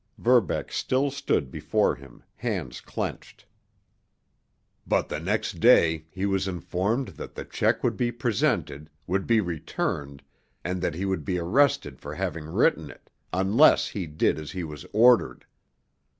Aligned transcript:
Verbeck 0.17 0.71
still 0.71 1.11
stood 1.11 1.51
before 1.51 1.93
him, 1.95 2.23
hands 2.35 2.81
clenched. 2.81 3.45
"But 4.87 5.09
the 5.09 5.19
next 5.19 5.59
day 5.59 6.05
he 6.09 6.25
was 6.25 6.47
informed 6.47 7.09
that 7.09 7.35
the 7.35 7.45
check 7.45 7.83
would 7.83 7.97
be 7.97 8.11
presented, 8.11 8.89
would 9.05 9.27
be 9.27 9.41
returned, 9.41 10.23
and 10.63 10.81
that 10.81 10.95
he 10.95 11.05
would 11.05 11.23
be 11.23 11.37
arrested 11.37 11.99
for 11.99 12.15
having 12.15 12.45
written 12.47 12.89
it—unless 12.89 13.89
he 13.89 14.07
did 14.07 14.39
as 14.39 14.49
he 14.49 14.63
was 14.63 14.87
ordered. 14.91 15.45